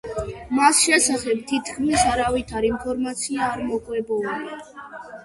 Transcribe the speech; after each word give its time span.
მას 0.59 0.77
შესახებ 0.85 1.43
თითქმის 1.51 2.05
არავითარი 2.13 2.71
ინფორმაცია 2.71 3.51
არ 3.57 3.61
მოგვეპოვება. 3.69 4.91